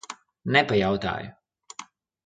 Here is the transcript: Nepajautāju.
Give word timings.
Nepajautāju. 0.55 1.31